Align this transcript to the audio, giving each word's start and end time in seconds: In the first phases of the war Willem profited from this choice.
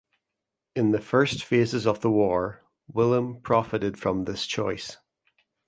In 0.75 0.93
the 0.93 0.99
first 0.99 1.43
phases 1.43 1.85
of 1.85 1.99
the 2.01 2.09
war 2.09 2.63
Willem 2.87 3.39
profited 3.39 3.99
from 3.99 4.23
this 4.23 4.47
choice. 4.47 4.97